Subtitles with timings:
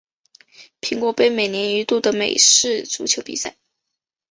[0.81, 3.55] 苹果杯每年一度的美式足球比赛。